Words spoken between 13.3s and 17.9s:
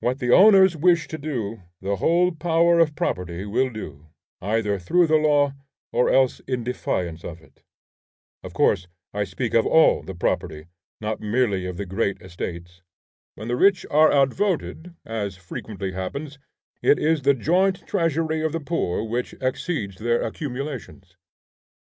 When the rich are outvoted, as frequently happens, it is the joint